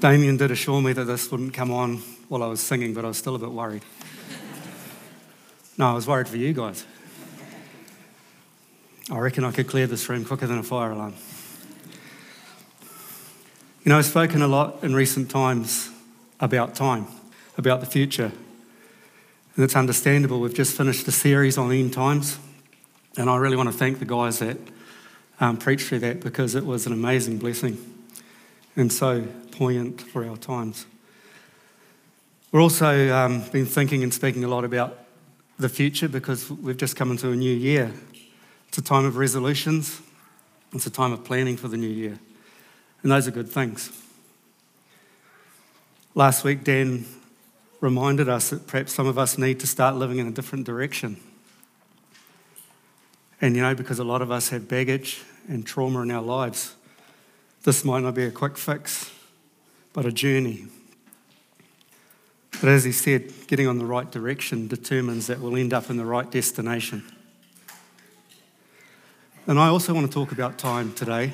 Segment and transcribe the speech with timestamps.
[0.00, 1.96] Damien did assure me that this wouldn't come on
[2.28, 3.82] while I was singing, but I was still a bit worried.
[5.76, 6.86] no, I was worried for you guys.
[9.10, 11.14] I reckon I could clear this room quicker than a fire alarm.
[13.82, 15.90] You know, I've spoken a lot in recent times
[16.38, 17.08] about time,
[17.56, 18.30] about the future.
[19.56, 20.40] And it's understandable.
[20.40, 22.38] We've just finished a series on end times.
[23.16, 24.58] And I really want to thank the guys that
[25.40, 27.97] um, preached through that because it was an amazing blessing
[28.78, 30.86] and so poignant for our times.
[32.52, 34.96] We're also um, been thinking and speaking a lot about
[35.58, 37.92] the future because we've just come into a new year.
[38.68, 40.00] It's a time of resolutions,
[40.72, 42.18] it's a time of planning for the new year.
[43.02, 43.90] And those are good things.
[46.14, 47.04] Last week, Dan
[47.80, 51.16] reminded us that perhaps some of us need to start living in a different direction.
[53.40, 56.74] And you know, because a lot of us have baggage and trauma in our lives,
[57.64, 59.10] this might not be a quick fix,
[59.92, 60.66] but a journey.
[62.60, 65.96] But as he said, getting on the right direction determines that we'll end up in
[65.96, 67.04] the right destination.
[69.46, 71.32] And I also want to talk about time today,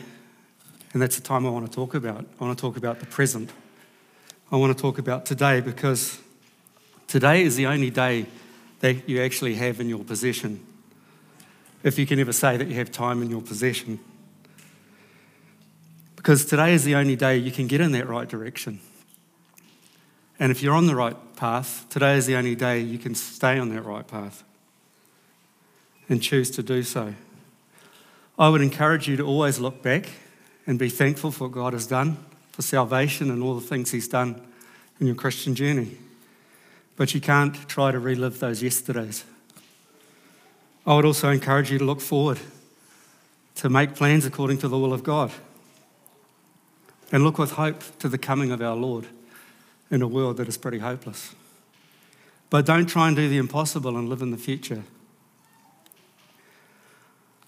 [0.92, 2.24] and that's the time I want to talk about.
[2.40, 3.50] I want to talk about the present.
[4.52, 6.18] I want to talk about today because
[7.08, 8.26] today is the only day
[8.80, 10.64] that you actually have in your possession.
[11.82, 13.98] If you can ever say that you have time in your possession.
[16.24, 18.80] Because today is the only day you can get in that right direction.
[20.40, 23.58] And if you're on the right path, today is the only day you can stay
[23.58, 24.42] on that right path
[26.08, 27.12] and choose to do so.
[28.38, 30.06] I would encourage you to always look back
[30.66, 32.16] and be thankful for what God has done,
[32.52, 34.40] for salvation and all the things He's done
[35.00, 35.98] in your Christian journey.
[36.96, 39.26] But you can't try to relive those yesterdays.
[40.86, 42.38] I would also encourage you to look forward,
[43.56, 45.30] to make plans according to the will of God,
[47.14, 49.06] and look with hope to the coming of our Lord
[49.88, 51.32] in a world that is pretty hopeless.
[52.50, 54.82] But don't try and do the impossible and live in the future.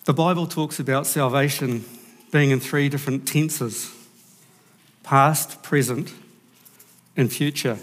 [0.04, 1.84] The Bible talks about salvation
[2.30, 3.92] being in three different tenses
[5.02, 6.14] past, present,
[7.16, 7.78] and future.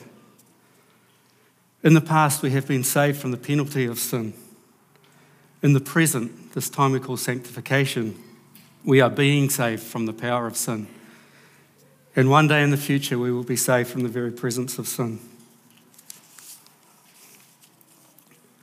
[1.84, 4.34] In the past, we have been saved from the penalty of sin.
[5.62, 8.18] In the present, this time we call sanctification,
[8.86, 10.88] we are being saved from the power of sin.
[12.16, 14.88] And one day in the future, we will be saved from the very presence of
[14.88, 15.20] sin.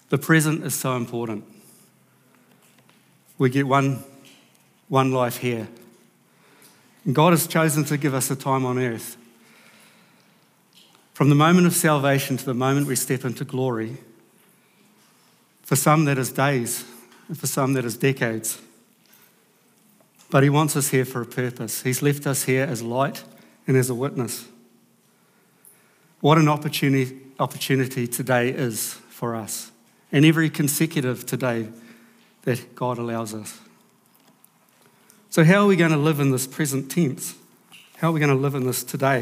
[0.09, 1.45] The present is so important.
[3.39, 4.05] We get one,
[4.89, 5.69] one life here.
[7.05, 9.17] And God has chosen to give us a time on earth.
[11.15, 13.97] From the moment of salvation to the moment we step into glory,
[15.63, 16.85] for some that is days,
[17.29, 18.61] and for some that is decades.
[20.31, 21.83] But He wants us here for a purpose.
[21.83, 23.23] He's left us here as light
[23.67, 24.47] and as a witness.
[26.21, 29.71] What an opportunity, opportunity today is for us,
[30.13, 31.69] and every consecutive today
[32.43, 33.59] that God allows us.
[35.31, 37.35] So, how are we going to live in this present tense?
[37.99, 39.21] How are we going to live in this today?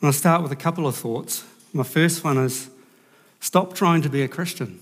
[0.00, 1.44] And I'll start with a couple of thoughts.
[1.72, 2.70] My first one is
[3.40, 4.80] stop trying to be a Christian.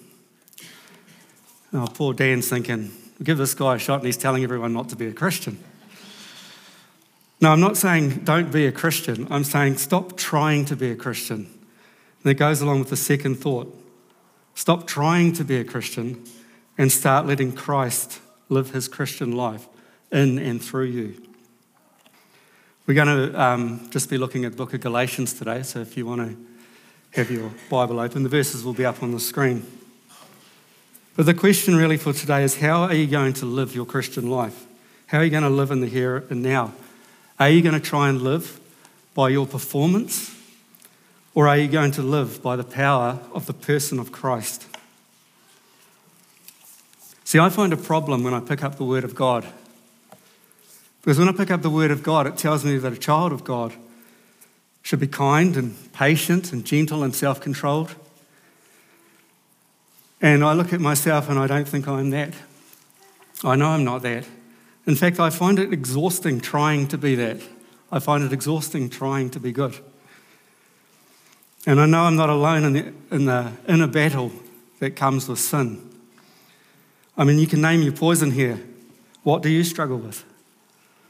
[1.72, 2.90] Oh, poor Dan's thinking,
[3.22, 5.62] give this guy a shot, and he's telling everyone not to be a Christian.
[7.40, 9.28] No, I'm not saying don't be a Christian.
[9.30, 11.46] I'm saying stop trying to be a Christian.
[12.22, 13.74] And it goes along with the second thought.
[14.54, 16.24] Stop trying to be a Christian
[16.76, 19.68] and start letting Christ live his Christian life
[20.10, 21.22] in and through you.
[22.86, 25.96] We're going to um, just be looking at the book of Galatians today, so if
[25.96, 26.36] you want to
[27.10, 29.64] have your Bible open, the verses will be up on the screen.
[31.14, 34.30] But the question really for today is how are you going to live your Christian
[34.30, 34.66] life?
[35.08, 36.72] How are you going to live in the here and now?
[37.38, 38.58] Are you going to try and live
[39.14, 40.34] by your performance?
[41.34, 44.66] Or are you going to live by the power of the person of Christ?
[47.22, 49.46] See, I find a problem when I pick up the Word of God.
[51.00, 53.32] Because when I pick up the Word of God, it tells me that a child
[53.32, 53.72] of God
[54.82, 57.94] should be kind and patient and gentle and self controlled.
[60.20, 62.34] And I look at myself and I don't think I'm that.
[63.44, 64.24] I know I'm not that.
[64.88, 67.42] In fact, I find it exhausting trying to be that.
[67.92, 69.78] I find it exhausting trying to be good.
[71.66, 74.32] And I know I'm not alone in the, in the inner battle
[74.78, 75.86] that comes with sin.
[77.18, 78.58] I mean, you can name your poison here.
[79.24, 80.24] What do you struggle with?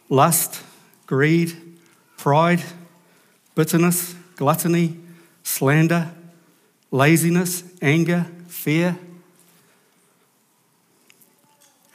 [0.09, 0.61] Lust,
[1.07, 1.57] greed,
[2.17, 2.65] pride,
[3.55, 4.97] bitterness, gluttony,
[5.45, 6.11] slander,
[6.91, 8.99] laziness, anger, fear.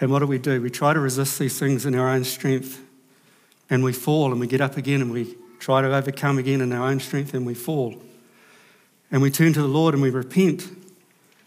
[0.04, 0.62] And what do we do?
[0.62, 2.86] We try to resist these things in our own strength,
[3.70, 6.74] and we fall and we get up again and we try to overcome again in
[6.74, 7.96] our own strength and we fall.
[9.14, 10.68] And we turn to the Lord and we repent.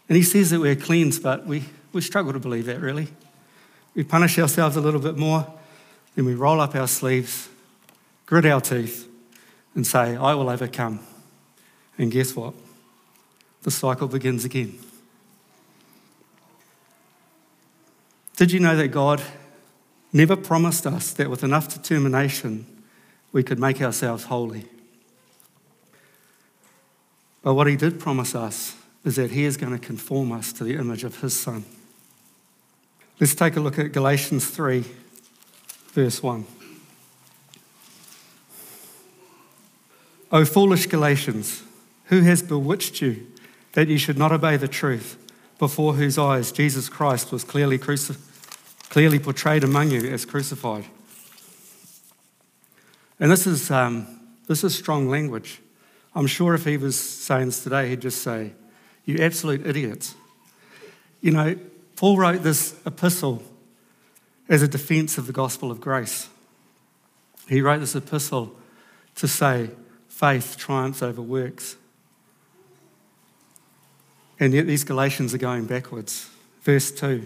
[0.09, 3.09] And He says that we're cleansed, but we, we struggle to believe that really.
[3.93, 5.45] We punish ourselves a little bit more,
[6.15, 7.49] then we roll up our sleeves,
[8.25, 9.07] grit our teeth,
[9.75, 11.01] and say, I will overcome.
[11.99, 12.55] And guess what?
[13.61, 14.79] The cycle begins again.
[18.37, 19.21] Did you know that God
[20.13, 22.67] never promised us that with enough determination
[23.31, 24.65] we could make ourselves holy?
[27.41, 30.63] But what He did promise us is that He is going to conform us to
[30.63, 31.65] the image of His Son.
[33.19, 34.83] Let's take a look at Galatians 3,
[35.93, 36.45] verse 1.
[40.31, 41.63] O foolish Galatians,
[42.05, 43.25] who has bewitched you
[43.73, 45.17] that you should not obey the truth,
[45.57, 48.17] before whose eyes Jesus Christ was clearly, cruci-
[48.89, 50.85] clearly portrayed among you as crucified?
[53.19, 54.07] And this is, um,
[54.47, 55.59] this is strong language.
[56.15, 58.53] I'm sure if he was saying this today, he'd just say,
[59.05, 60.15] You absolute idiots.
[61.21, 61.55] You know,
[61.95, 63.43] Paul wrote this epistle
[64.49, 66.29] as a defense of the gospel of grace.
[67.49, 68.55] He wrote this epistle
[69.15, 69.71] to say
[70.07, 71.75] faith triumphs over works.
[74.39, 76.29] And yet these Galatians are going backwards.
[76.61, 77.25] Verse 2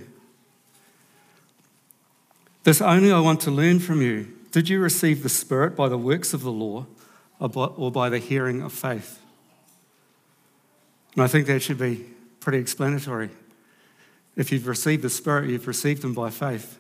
[2.64, 4.32] This only I want to learn from you.
[4.52, 6.86] Did you receive the Spirit by the works of the law
[7.40, 9.20] or by the hearing of faith?
[11.16, 12.06] And I think that should be
[12.40, 13.30] pretty explanatory.
[14.36, 16.78] If you've received the Spirit, you've received Him by faith.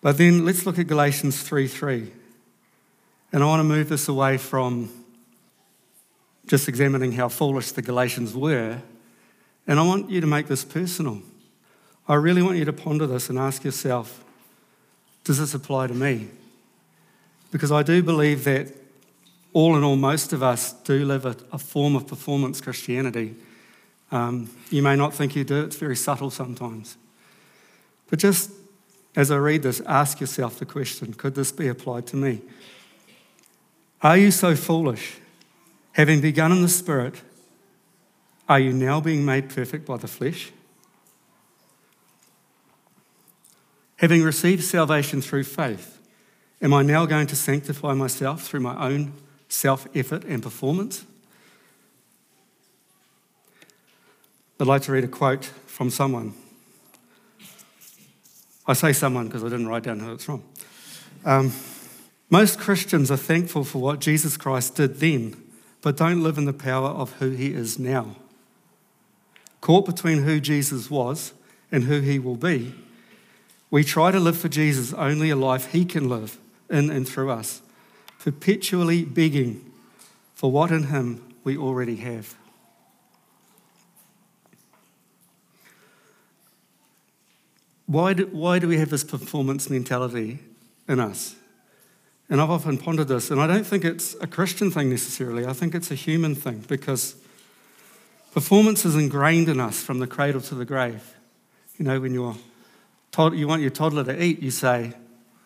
[0.00, 2.12] But then let's look at Galatians 3 3.
[3.32, 4.90] And I want to move this away from
[6.46, 8.80] just examining how foolish the Galatians were.
[9.66, 11.22] And I want you to make this personal.
[12.06, 14.22] I really want you to ponder this and ask yourself
[15.24, 16.28] does this apply to me?
[17.50, 18.68] Because I do believe that
[19.54, 23.34] all in all, most of us do live a, a form of performance Christianity
[24.14, 26.96] um, you may not think you do, it's very subtle sometimes.
[28.08, 28.52] But just
[29.16, 32.40] as I read this, ask yourself the question could this be applied to me?
[34.02, 35.18] Are you so foolish?
[35.92, 37.22] Having begun in the Spirit,
[38.48, 40.52] are you now being made perfect by the flesh?
[43.96, 45.98] Having received salvation through faith,
[46.60, 49.12] am I now going to sanctify myself through my own
[49.48, 51.04] self effort and performance?
[54.60, 56.34] I'd like to read a quote from someone.
[58.66, 60.42] I say someone because I didn't write down who it's from.
[61.24, 61.52] Um,
[62.30, 65.36] most Christians are thankful for what Jesus Christ did then,
[65.82, 68.16] but don't live in the power of who he is now.
[69.60, 71.32] Caught between who Jesus was
[71.70, 72.74] and who he will be,
[73.74, 76.38] we try to live for Jesus only a life he can live
[76.70, 77.60] in and through us,
[78.20, 79.68] perpetually begging
[80.32, 82.36] for what in him we already have.
[87.86, 90.38] Why do, why do we have this performance mentality
[90.86, 91.34] in us?
[92.30, 95.46] And I've often pondered this, and I don't think it's a Christian thing necessarily.
[95.46, 97.16] I think it's a human thing because
[98.30, 101.16] performance is ingrained in us from the cradle to the grave.
[101.76, 102.36] You know, when you're
[103.18, 104.92] you want your toddler to eat, you say,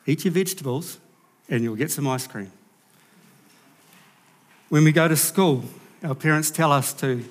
[0.06, 0.98] Eat your vegetables
[1.48, 2.50] and you'll get some ice cream.
[4.68, 5.64] When we go to school,
[6.02, 7.24] our parents tell us to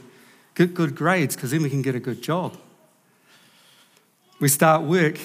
[0.56, 2.58] get good grades because then we can get a good job.
[4.40, 5.20] We start work,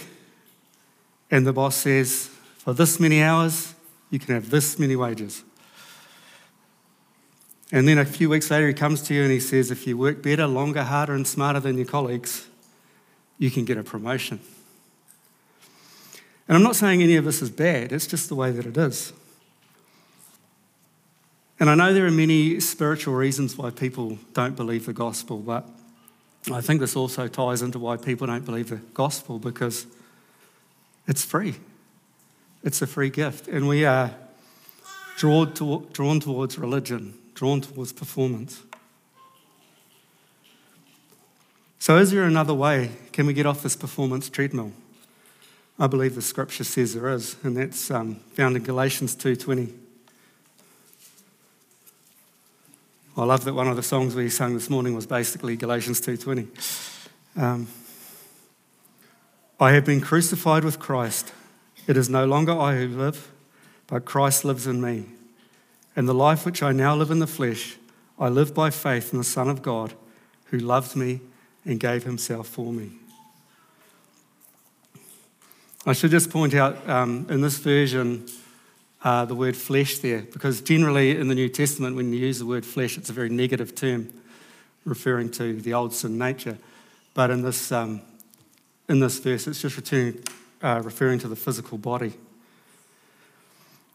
[1.31, 3.75] and the boss says, For this many hours,
[4.11, 5.43] you can have this many wages.
[7.71, 9.97] And then a few weeks later, he comes to you and he says, If you
[9.97, 12.47] work better, longer, harder, and smarter than your colleagues,
[13.39, 14.41] you can get a promotion.
[16.53, 18.77] And I'm not saying any of this is bad, it's just the way that it
[18.77, 19.15] is.
[21.59, 25.67] And I know there are many spiritual reasons why people don't believe the gospel, but
[26.53, 29.87] I think this also ties into why people don't believe the gospel because
[31.09, 31.55] it's free.
[32.63, 33.49] It's a free gift.
[33.49, 34.15] And we are
[35.17, 38.61] drawn, to, drawn towards religion, drawn towards performance.
[41.79, 42.91] So, is there another way?
[43.13, 44.73] Can we get off this performance treadmill?
[45.79, 49.73] I believe the scripture says there is, and that's um, found in Galatians 2:20.
[53.17, 56.49] I love that one of the songs we sang this morning was basically Galatians 2:20.
[57.37, 57.67] Um,
[59.61, 61.33] I have been crucified with Christ.
[61.87, 63.31] It is no longer I who live,
[63.87, 65.07] but Christ lives in me.
[65.95, 67.77] And the life which I now live in the flesh,
[68.19, 69.95] I live by faith in the Son of God,
[70.47, 71.21] who loved me
[71.65, 72.93] and gave himself for me.
[75.85, 78.27] I should just point out um, in this version,
[79.03, 82.47] uh, the word flesh there, because generally in the New Testament, when you use the
[82.47, 84.09] word flesh, it's a very negative term
[84.85, 86.57] referring to the old sin nature.
[87.15, 88.01] But in this, um,
[88.89, 90.23] in this verse, it's just returning,
[90.63, 92.13] uh, referring to the physical body.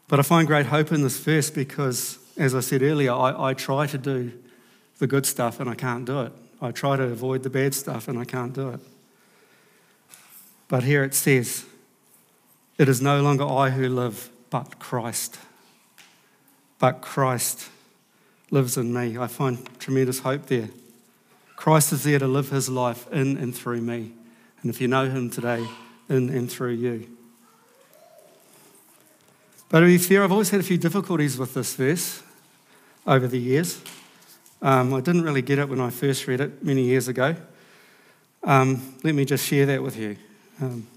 [0.10, 3.54] But I find great hope in this verse because, as I said earlier, I, I
[3.54, 4.34] try to do
[5.00, 6.34] the good stuff and I can't do it.
[6.62, 8.82] I try to avoid the bad stuff and I can't do it.
[10.68, 11.64] But here it says,
[12.78, 15.38] It is no longer I who live, but Christ.
[16.80, 17.70] But Christ
[18.52, 19.18] lives in me.
[19.18, 20.70] I find tremendous hope there.
[21.56, 24.12] Christ is there to live his life in and through me.
[24.62, 25.66] And if you know him today,
[26.10, 27.08] in and through you.
[29.70, 32.24] But to be fair, I've always had a few difficulties with this verse
[33.06, 33.82] over the years.
[34.62, 37.36] Um, I didn't really get it when I first read it many years ago.
[38.44, 40.16] Um, let me just share that with you.
[40.62, 40.88] Um,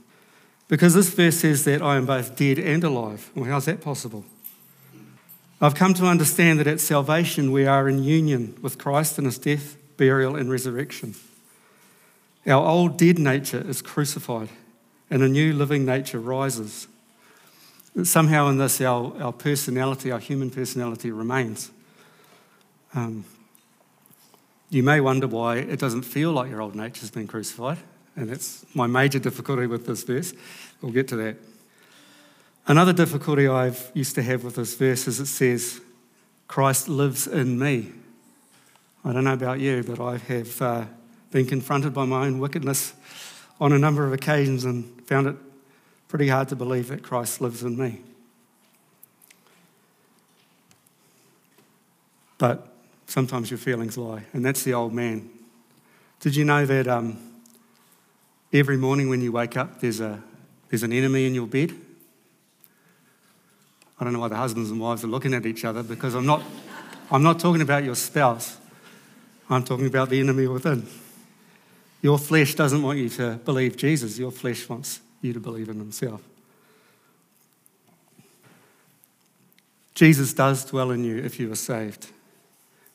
[0.70, 3.28] because this verse says that I am both dead and alive.
[3.34, 4.24] Well, how's that possible?
[5.60, 9.36] I've come to understand that at salvation we are in union with Christ in his
[9.36, 11.16] death, burial, and resurrection.
[12.46, 14.48] Our old dead nature is crucified,
[15.10, 16.86] and a new living nature rises.
[18.04, 21.72] Somehow, in this, our, our personality, our human personality, remains.
[22.94, 23.24] Um,
[24.70, 27.78] you may wonder why it doesn't feel like your old nature's been crucified,
[28.20, 30.32] and that's my major difficulty with this verse.
[30.82, 31.36] We'll get to that.
[32.66, 35.80] Another difficulty I've used to have with this verse is it says,
[36.46, 37.92] Christ lives in me.
[39.04, 40.84] I don't know about you, but I have uh,
[41.30, 42.92] been confronted by my own wickedness
[43.60, 45.36] on a number of occasions and found it
[46.08, 48.00] pretty hard to believe that Christ lives in me.
[52.36, 52.68] But
[53.06, 55.30] sometimes your feelings lie, and that's the old man.
[56.20, 57.29] Did you know that um,
[58.52, 60.22] every morning when you wake up, there's, a,
[60.68, 61.72] there's an enemy in your bed?
[63.98, 66.26] I don't know why the husbands and wives are looking at each other because I'm
[66.26, 66.42] not,
[67.10, 68.56] I'm not talking about your spouse.
[69.48, 70.86] I'm talking about the enemy within.
[72.02, 75.78] Your flesh doesn't want you to believe Jesus, your flesh wants you to believe in
[75.78, 76.22] himself.
[79.94, 82.06] Jesus does dwell in you if you are saved.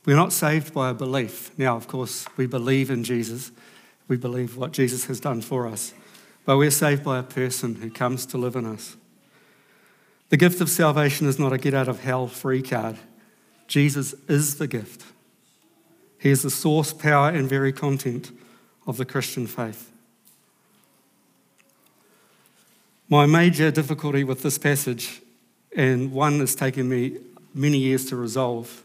[0.05, 1.51] We're not saved by a belief.
[1.57, 3.51] Now, of course, we believe in Jesus.
[4.07, 5.93] We believe what Jesus has done for us.
[6.45, 8.95] But we're saved by a person who comes to live in us.
[10.29, 12.97] The gift of salvation is not a get out of hell free card.
[13.67, 15.03] Jesus is the gift.
[16.19, 18.31] He is the source, power, and very content
[18.87, 19.91] of the Christian faith.
[23.09, 25.21] My major difficulty with this passage,
[25.75, 27.17] and one that's taken me
[27.53, 28.83] many years to resolve,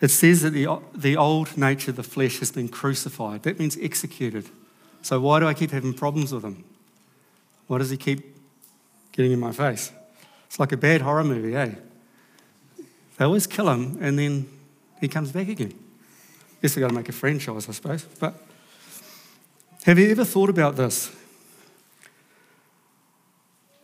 [0.00, 3.42] it says that the, the old nature, the flesh, has been crucified.
[3.44, 4.48] That means executed.
[5.02, 6.64] So why do I keep having problems with him?
[7.66, 8.36] Why does he keep
[9.12, 9.92] getting in my face?
[10.46, 11.74] It's like a bad horror movie, eh?
[13.16, 14.48] They always kill him and then
[15.00, 15.72] he comes back again.
[16.60, 18.04] Guess they've got to make a franchise, I suppose.
[18.04, 18.34] But
[19.84, 21.14] have you ever thought about this?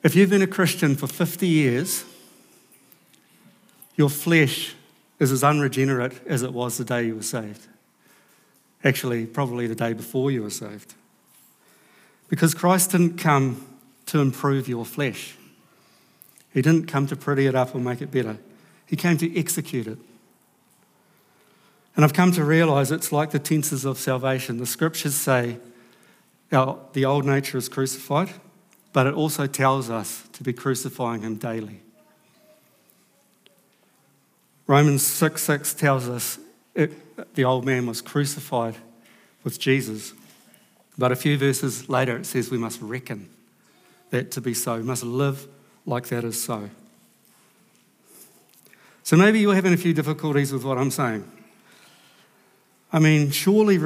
[0.03, 2.05] If you've been a Christian for 50 years,
[3.97, 4.75] your flesh
[5.23, 7.69] is as unregenerate as it was the day you were saved.
[8.83, 10.95] Actually, probably the day before you were saved.
[12.29, 13.65] Because Christ didn't come
[14.07, 15.37] to improve your flesh,
[16.53, 18.37] He didn't come to pretty it up or make it better.
[18.85, 19.99] He came to execute it.
[21.95, 24.57] And I've come to realize it's like the tenses of salvation.
[24.57, 25.59] The scriptures say
[26.51, 28.31] our, the old nature is crucified,
[28.93, 31.81] but it also tells us to be crucifying him daily.
[34.67, 36.39] Romans 6 6 tells us
[36.75, 38.77] it, the old man was crucified
[39.45, 40.13] with Jesus.
[40.97, 43.29] But a few verses later, it says we must reckon
[44.11, 44.77] that to be so.
[44.77, 45.47] We must live
[45.87, 46.71] like that is so.
[49.03, 51.29] So maybe you're having a few difficulties with what I'm saying.
[52.93, 53.79] I mean, surely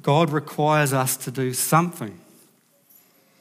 [0.00, 2.18] God requires us to do something.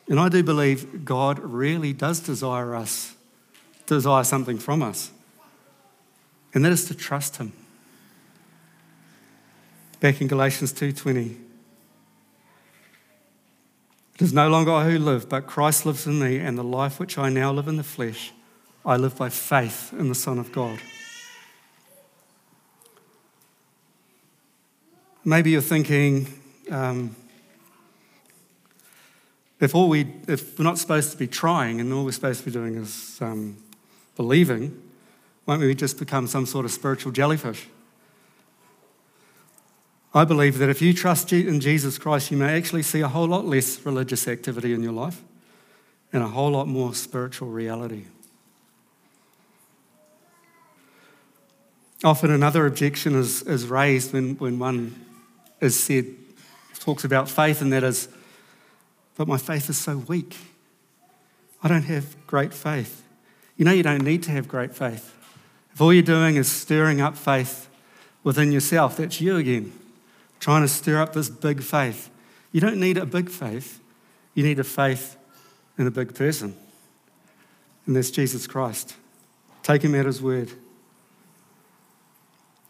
[0.10, 3.16] And I do believe God really does desire us,
[3.86, 5.12] desire something from us
[6.58, 7.54] and that is to trust him.
[10.00, 11.38] Back in Galatians 2:20.
[14.16, 17.00] It is no longer I who live, but Christ lives in me, and the life
[17.00, 18.34] which I now live in the flesh,
[18.84, 20.80] I live by faith in the Son of God.
[25.24, 26.26] Maybe you're thinking,
[26.72, 27.16] um,
[29.60, 32.46] if all we, if we're not supposed to be trying, and all we're supposed to
[32.48, 33.58] be doing is um,
[34.16, 34.87] believing,
[35.48, 37.68] won't we just become some sort of spiritual jellyfish?
[40.14, 43.28] I believe that if you trust in Jesus Christ, you may actually see a whole
[43.28, 45.22] lot less religious activity in your life
[46.12, 48.06] and a whole lot more spiritual reality.
[52.04, 55.06] Often another objection is, is raised when, when one
[55.62, 56.06] is said,
[56.80, 58.08] talks about faith, and that is,
[59.16, 60.38] but my faith is so weak.
[61.64, 63.04] I don't have great faith.
[63.58, 65.17] You know, you don't need to have great faith.
[65.78, 67.70] If all you're doing is stirring up faith
[68.24, 69.72] within yourself, that's you again,
[70.40, 72.10] trying to stir up this big faith.
[72.52, 73.80] You don't need a big faith,
[74.34, 75.18] you need a faith
[75.78, 76.56] in a big person,
[77.86, 78.96] and that's Jesus Christ.
[79.62, 80.50] Take him at his word.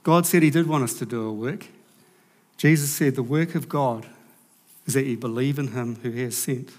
[0.03, 1.65] God said he did want us to do a work.
[2.57, 4.05] Jesus said, The work of God
[4.85, 6.71] is that you believe in him who he has sent.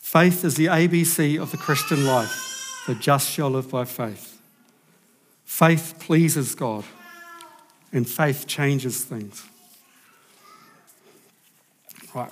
[0.00, 2.82] Faith is the ABC of the Christian life.
[2.88, 4.33] The just shall live by faith.
[5.54, 6.82] Faith pleases God,
[7.92, 9.46] and faith changes things.
[12.12, 12.28] Right.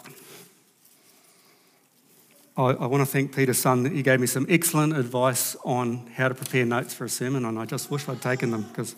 [2.56, 3.84] I, I want to thank Peter Sun.
[3.84, 7.44] That he gave me some excellent advice on how to prepare notes for a sermon,
[7.44, 8.96] and I just wish I'd taken them because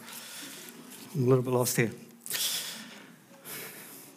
[1.14, 1.92] I'm a little bit lost here.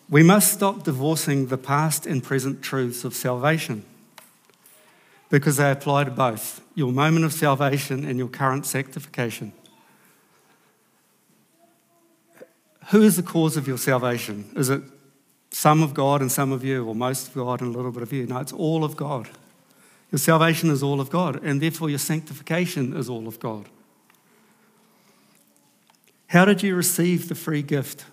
[0.10, 3.84] We must stop divorcing the past and present truths of salvation
[5.30, 9.52] because they apply to both your moment of salvation and your current sanctification.
[12.89, 14.50] Who is the cause of your salvation?
[14.56, 14.82] Is it
[15.51, 18.03] some of God and some of you, or most of God and a little bit
[18.03, 18.25] of you?
[18.25, 19.29] No, it's all of God.
[20.12, 23.65] Your salvation is all of God, and therefore your sanctification is all of God.
[26.27, 28.06] How did you receive the free gift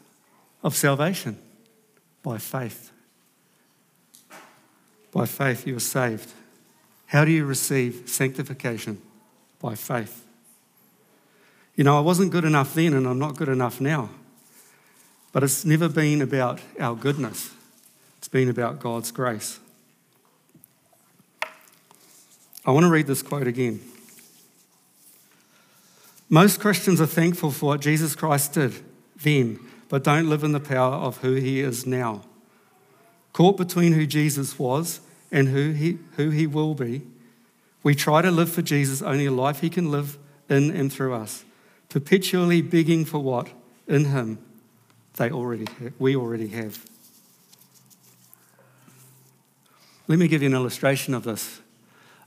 [0.63, 1.39] of salvation?
[2.23, 2.91] By faith.
[5.13, 6.33] By faith, you are saved.
[7.07, 9.01] How do you receive sanctification?
[9.61, 10.25] By faith.
[11.77, 14.11] You know, I wasn't good enough then, and I'm not good enough now.
[15.35, 17.51] But it's never been about our goodness,
[18.19, 19.59] it's been about God's grace.
[22.65, 23.81] I want to read this quote again.
[26.31, 28.75] Most Christians are thankful for what Jesus Christ did
[29.23, 32.23] then, but don't live in the power of who he is now.
[33.33, 35.01] Caught between who Jesus was
[35.33, 37.03] and who he, who he will be,
[37.83, 40.17] we try to live for Jesus only a life he can live
[40.49, 41.45] in and through us,
[41.89, 43.49] perpetually begging for what
[43.89, 44.39] in him
[45.17, 46.85] they already have, we already have.
[50.07, 51.61] Let me give you an illustration of this.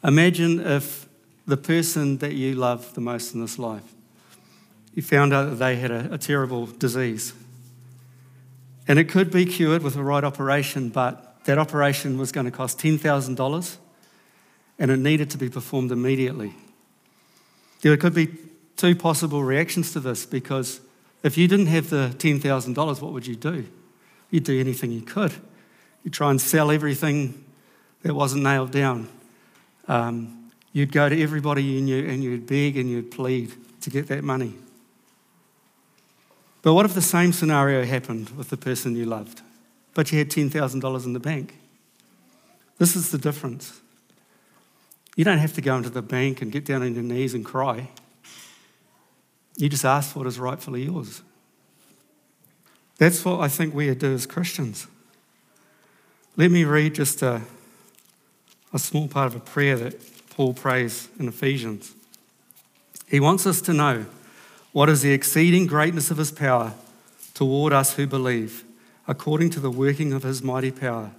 [0.04, 1.08] Imagine if
[1.45, 3.84] the person that you love the most in this life
[4.97, 7.32] you found out that they had a, a terrible disease.
[8.88, 12.52] And it could be cured with the right operation, but that operation was going to
[12.52, 13.78] cost $10,000
[14.80, 16.56] and it needed to be performed immediately.
[17.82, 18.39] There could be
[18.76, 20.82] two possible reactions to this because
[21.23, 23.65] if you didn't have the $10,000, what would you do?
[24.30, 25.34] You'd do anything you could.
[26.03, 27.43] You'd try and sell everything
[28.03, 29.10] that wasn't nailed down.
[29.88, 34.08] Um, you'd go to everybody you knew and you'd beg and you'd plead to get
[34.08, 34.53] that money.
[36.62, 39.41] But what if the same scenario happened with the person you loved,
[39.93, 41.58] but you had $10,000 in the bank?
[42.77, 43.80] This is the difference.
[45.15, 47.43] You don't have to go into the bank and get down on your knees and
[47.43, 47.89] cry.
[49.58, 51.22] You just ask for what is rightfully yours.
[52.98, 54.88] That's what I think we do as Christians.
[56.36, 57.41] Let me read just a,
[58.72, 61.93] a small part of a prayer that Paul prays in Ephesians.
[63.08, 64.06] He wants us to know
[64.72, 66.74] what is the exceeding greatness of his power
[67.34, 68.63] toward us who believe,
[69.08, 71.12] according to the working of his mighty power,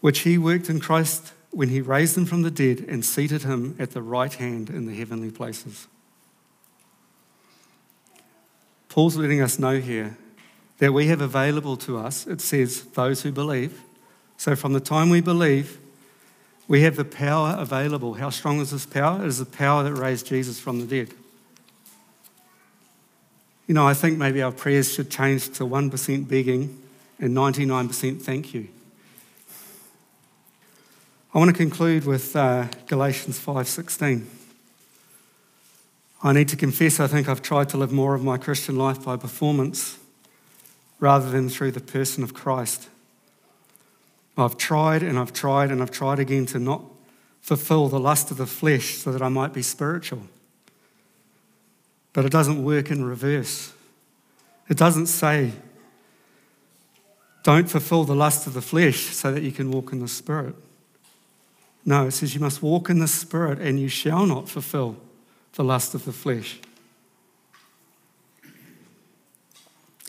[0.00, 3.74] which he worked in Christ when he raised him from the dead and seated him
[3.78, 5.88] at the right hand in the heavenly places?
[8.94, 10.16] Paul's letting us know here
[10.78, 13.82] that we have available to us, it says, those who believe.
[14.36, 15.80] So from the time we believe,
[16.68, 18.14] we have the power available.
[18.14, 19.24] How strong is this power?
[19.24, 21.12] It is the power that raised Jesus from the dead.
[23.66, 26.80] You know, I think maybe our prayers should change to 1% begging
[27.18, 28.68] and 99% thank you.
[31.34, 34.43] I want to conclude with uh, Galatians 5:16.
[36.24, 39.04] I need to confess I think I've tried to live more of my Christian life
[39.04, 39.98] by performance
[40.98, 42.88] rather than through the person of Christ.
[44.38, 46.82] I've tried and I've tried and I've tried again to not
[47.42, 50.22] fulfill the lust of the flesh so that I might be spiritual.
[52.14, 53.74] But it doesn't work in reverse.
[54.70, 55.52] It doesn't say,
[57.42, 60.54] don't fulfill the lust of the flesh so that you can walk in the Spirit.
[61.84, 64.96] No, it says you must walk in the Spirit and you shall not fulfill
[65.54, 66.58] the lust of the flesh.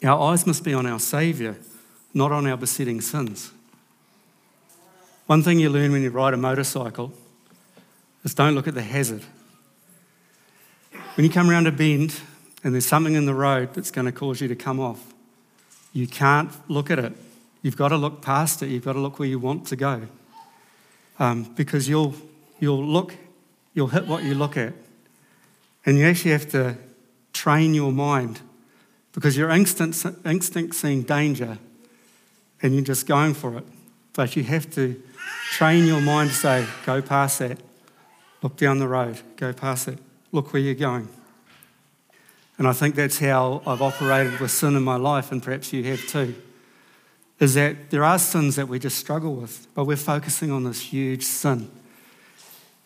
[0.04, 1.56] Our eyes must be on our Saviour,
[2.14, 3.52] not on our besetting sins.
[5.28, 7.12] One thing you learn when you ride a motorcycle
[8.24, 9.24] is don't look at the hazard.
[11.16, 12.20] When you come around a bend
[12.64, 15.14] and there's something in the road that's going to cause you to come off,
[15.94, 17.14] you can't look at it.
[17.62, 18.70] You've got to look past it.
[18.70, 20.08] You've got to look where you want to go.
[21.18, 22.14] Um, because you'll,
[22.60, 23.16] you'll look,
[23.74, 24.74] you'll hit what you look at.
[25.86, 26.78] And you actually have to
[27.34, 28.42] train your mind
[29.14, 31.58] because your instinct, instinct seeing danger
[32.62, 33.64] and you're just going for it.
[34.14, 35.02] But you have to
[35.52, 37.60] train your mind to say, go past that,
[38.42, 40.00] look down the road, go past it,
[40.32, 41.08] look where you're going.
[42.58, 45.84] And I think that's how I've operated with sin in my life, and perhaps you
[45.84, 46.36] have too.
[47.40, 50.80] Is that there are sins that we just struggle with, but we're focusing on this
[50.80, 51.70] huge sin.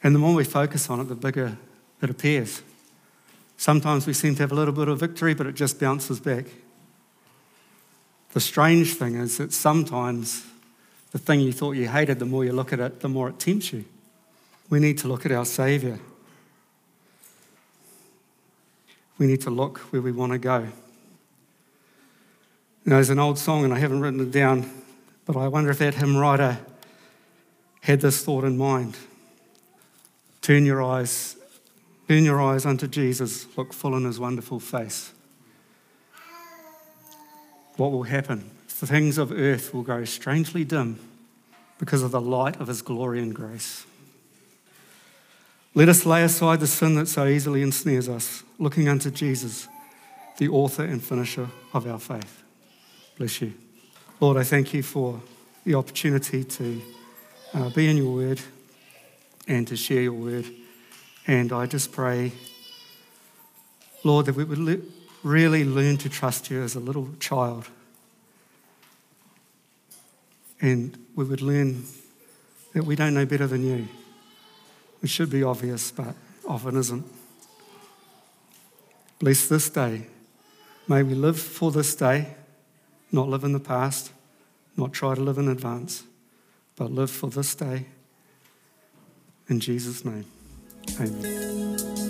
[0.02, 1.58] And the more we focus on it, the bigger
[2.02, 2.64] it appears.
[3.60, 6.46] Sometimes we seem to have a little bit of victory, but it just bounces back.
[8.32, 10.46] The strange thing is that sometimes
[11.12, 13.38] the thing you thought you hated, the more you look at it, the more it
[13.38, 13.84] tempts you.
[14.70, 16.00] We need to look at our Saviour.
[19.18, 20.70] We need to look where we want to go.
[22.86, 24.72] There's an old song, and I haven't written it down,
[25.26, 26.60] but I wonder if that hymn writer
[27.82, 28.96] had this thought in mind.
[30.42, 31.36] Turn your eyes
[32.10, 35.14] Turn your eyes unto Jesus, look full in his wonderful face.
[37.78, 38.50] What will happen?
[38.80, 41.00] The things of earth will grow strangely dim
[41.78, 43.86] because of the light of his glory and grace.
[45.76, 49.68] Let us lay aside the sin that so easily ensnares us, looking unto Jesus,
[50.38, 52.42] the author and finisher of our faith.
[53.20, 53.54] Bless you.
[54.20, 55.22] Lord, I thank you for
[55.64, 56.82] the opportunity to
[57.54, 58.42] uh, be in your word
[59.48, 60.48] and to share your word.
[61.28, 62.32] And I just pray,
[64.04, 64.92] Lord, that we would
[65.24, 67.70] really learn to trust you as a little child.
[70.62, 71.84] And we would learn
[72.74, 73.88] that we don't know better than you.
[75.02, 76.16] It should be obvious, but
[76.48, 77.06] often isn't.
[79.20, 80.08] Bless this day.
[80.88, 82.36] May we live for this day,
[83.12, 84.12] not live in the past,
[84.76, 86.04] not try to live in advance,
[86.76, 87.86] but live for this day.
[89.48, 90.26] In Jesus' name.
[91.00, 92.09] 爱你。